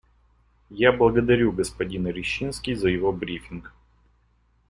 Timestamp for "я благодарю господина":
0.77-2.07